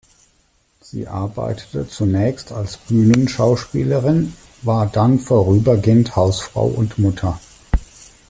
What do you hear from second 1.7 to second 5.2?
zunächst als Bühnenschauspielerin, war dann